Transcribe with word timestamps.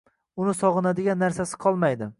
uni 0.45 0.55
sog‘inadigan 0.61 1.23
narsasi 1.27 1.63
qolmaydi. 1.67 2.09